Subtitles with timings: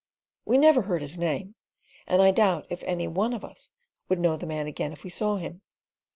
[0.45, 1.53] We never heard his name,
[2.07, 3.71] and I doubt if any one of us
[4.09, 5.61] would know the man again if we saw him.